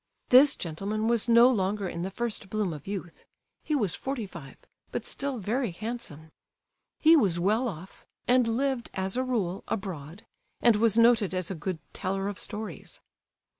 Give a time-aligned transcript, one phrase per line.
[0.29, 4.57] This gentleman was no longer in the first bloom of youth—he was forty five,
[4.91, 6.31] but still very handsome.
[6.99, 10.25] He was well off, and lived, as a rule, abroad,
[10.59, 12.99] and was noted as a good teller of stories.